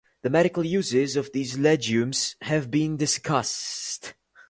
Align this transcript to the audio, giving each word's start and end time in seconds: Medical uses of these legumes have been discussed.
Medical 0.23 0.63
uses 0.63 1.15
of 1.15 1.31
these 1.31 1.59
legumes 1.59 2.35
have 2.41 2.71
been 2.71 2.97
discussed. 2.97 4.15